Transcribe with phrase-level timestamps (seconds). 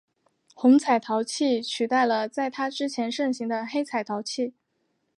[0.55, 4.55] 红彩陶器取代了在它之前盛行的黑彩陶器。